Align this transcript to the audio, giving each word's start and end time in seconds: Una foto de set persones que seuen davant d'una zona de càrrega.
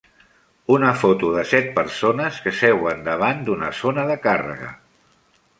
Una 0.75 0.93
foto 1.01 1.27
de 1.35 1.43
set 1.49 1.69
persones 1.75 2.41
que 2.47 2.55
seuen 2.63 3.07
davant 3.11 3.47
d'una 3.51 3.73
zona 3.85 4.11
de 4.15 4.21
càrrega. 4.29 4.73